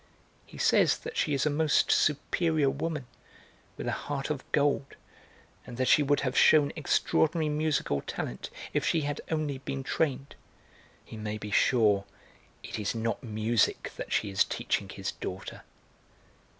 [0.47, 3.05] He says that she is a most superior woman,
[3.77, 4.95] with a heart of gold,
[5.63, 10.33] and that she would have shewn extraordinary musical talent if she had only been trained.
[11.05, 12.05] He may be sure
[12.63, 15.61] it is not music that she is teaching his daughter."